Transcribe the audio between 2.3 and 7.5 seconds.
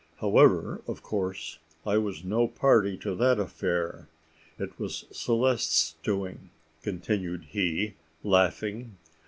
party to that affair; it was Celeste's doing," continued